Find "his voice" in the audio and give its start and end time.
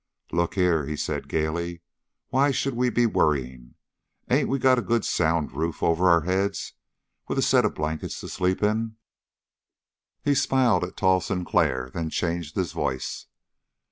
12.55-13.27